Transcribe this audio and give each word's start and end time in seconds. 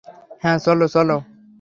হ্যাঁ, 0.41 0.57
চলো 0.59 0.85
চলো। 0.87 1.17